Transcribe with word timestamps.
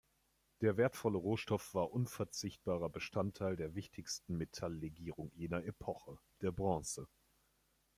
Der 0.61 0.77
wertvolle 0.77 1.19
Rohstoff 1.19 1.75
war 1.75 1.91
unverzichtbarer 1.91 2.89
Bestandteil 2.89 3.55
der 3.55 3.75
wichtigsten 3.75 4.35
Metalllegierung 4.35 5.31
jener 5.35 5.63
Epoche, 5.63 6.17
der 6.41 6.51
Bronze. 6.51 7.07